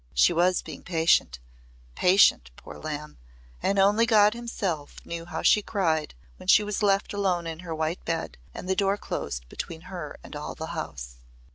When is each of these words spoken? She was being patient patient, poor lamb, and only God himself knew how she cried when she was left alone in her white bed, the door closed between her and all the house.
She 0.15 0.33
was 0.33 0.63
being 0.63 0.81
patient 0.81 1.37
patient, 1.93 2.49
poor 2.55 2.79
lamb, 2.79 3.19
and 3.61 3.77
only 3.77 4.07
God 4.07 4.33
himself 4.33 4.95
knew 5.05 5.25
how 5.25 5.43
she 5.43 5.61
cried 5.61 6.15
when 6.37 6.47
she 6.47 6.63
was 6.63 6.81
left 6.81 7.13
alone 7.13 7.45
in 7.45 7.59
her 7.59 7.75
white 7.75 8.03
bed, 8.03 8.39
the 8.51 8.75
door 8.75 8.97
closed 8.97 9.47
between 9.47 9.81
her 9.81 10.17
and 10.23 10.35
all 10.35 10.55
the 10.55 10.71
house. 10.73 11.17